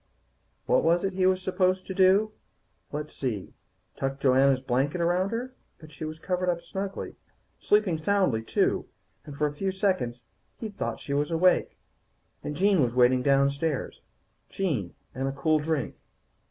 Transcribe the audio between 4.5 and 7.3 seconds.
blanket around her. But she was covered up snugly.